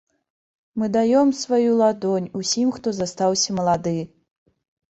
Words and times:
Мы 0.83 0.87
даём 0.95 1.33
сваю 1.41 1.75
далонь, 2.05 2.31
усім 2.41 2.73
хто 2.79 2.87
застаўся 3.01 3.49
малады! 3.59 3.95